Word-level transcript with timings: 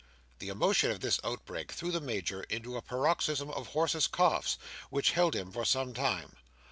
The 0.39 0.47
emotion 0.49 0.89
of 0.89 1.01
this 1.01 1.19
outbreak 1.23 1.71
threw 1.71 1.91
the 1.91 2.01
Major 2.01 2.41
into 2.41 2.75
a 2.75 2.81
paroxysm 2.81 3.51
of 3.51 3.67
horse's 3.67 4.07
coughs, 4.07 4.57
which 4.89 5.11
held 5.11 5.35
him 5.35 5.51
for 5.51 5.61
a 5.61 5.77
long 5.77 5.93
time. 5.93 6.37